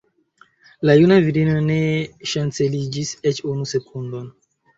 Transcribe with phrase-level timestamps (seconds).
[0.89, 1.77] La juna virino ne
[2.33, 4.27] ŝanceliĝis eĉ unu sekundon.